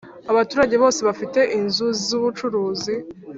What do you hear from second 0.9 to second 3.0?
bafite inzu z ubucuruzi